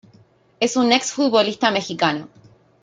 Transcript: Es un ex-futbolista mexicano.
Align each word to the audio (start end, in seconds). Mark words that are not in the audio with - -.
Es 0.59 0.77
un 0.77 0.91
ex-futbolista 0.93 1.69
mexicano. 1.69 2.27